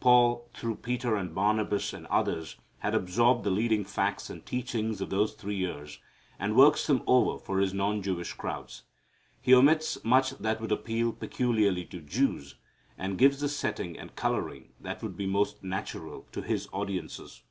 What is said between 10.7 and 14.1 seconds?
appeal peculiarly to Jews, and gives the setting